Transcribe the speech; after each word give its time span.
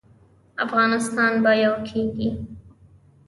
افغانستان 0.65 1.31
به 1.43 1.51
یو 1.63 1.75
کیږي؟ 1.87 2.29